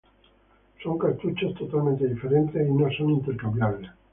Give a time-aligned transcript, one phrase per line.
[0.81, 3.91] Son cartuchos totalmente diferentes y no son intercambiables.